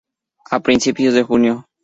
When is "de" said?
1.13-1.21